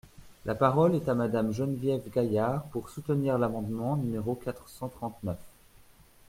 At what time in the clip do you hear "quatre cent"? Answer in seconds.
4.33-4.87